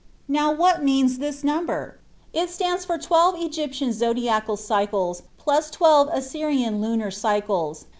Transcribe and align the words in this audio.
Now, 0.27 0.51
what 0.51 0.83
means, 0.83 1.19
this 1.19 1.43
number? 1.43 1.99
It 2.33 2.49
stands 2.49 2.85
for 2.85 2.97
12 2.97 3.35
Egyptian 3.39 3.93
zodiacal 3.93 4.57
cycles 4.57 5.21
plus 5.37 5.69
12 5.69 6.09
Assyrian 6.11 6.81
lunar 6.81 7.11
cycles. 7.11 7.85